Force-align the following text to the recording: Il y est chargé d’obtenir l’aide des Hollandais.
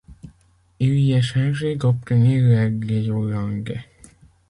Il 0.79 0.95
y 0.99 1.11
est 1.13 1.21
chargé 1.21 1.75
d’obtenir 1.75 2.41
l’aide 2.43 2.79
des 2.83 3.11
Hollandais. 3.11 3.85